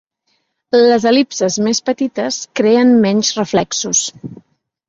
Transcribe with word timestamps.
Les 0.77 1.03
el·lipses 1.11 1.57
més 1.67 1.83
petites 1.91 2.39
creen 2.61 2.97
menys 3.07 3.33
reflexos. 3.41 4.05